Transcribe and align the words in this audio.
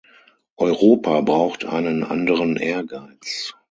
Europa 0.57 1.21
braucht 1.21 1.63
einen 1.63 2.03
anderen 2.03 2.55
Ehrgeiz. 2.57 3.53